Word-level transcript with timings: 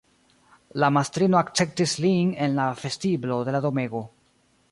La 0.83 0.87
mastrino 0.95 1.39
akceptis 1.41 1.93
lin 2.07 2.33
en 2.47 2.57
la 2.61 2.65
vestiblo 2.81 3.37
de 3.51 3.57
la 3.57 3.65
domego. 3.67 4.05